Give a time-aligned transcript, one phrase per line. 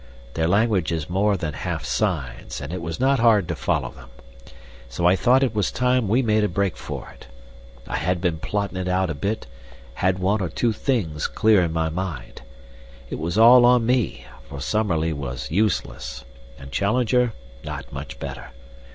[0.33, 4.09] Their language is more than half signs, and it was not hard to follow them.
[4.89, 7.27] So I thought it was time we made a break for it.
[7.87, 9.51] I had been plottin' it out a bit, and
[10.01, 12.41] had one or two things clear in my mind.
[13.11, 16.25] It was all on me, for Summerlee was useless
[16.57, 17.33] and Challenger
[17.63, 18.49] not much better.